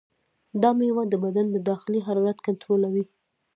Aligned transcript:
دا 0.61 0.69
میوه 0.79 1.03
د 1.09 1.13
بدن 1.23 1.45
د 1.51 1.57
داخلي 1.69 1.99
حرارت 2.07 2.37
کنټرولوي. 2.47 3.03